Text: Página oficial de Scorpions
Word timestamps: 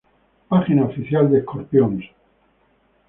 Página 0.49 0.85
oficial 0.85 1.29
de 1.29 1.43
Scorpions 1.43 2.05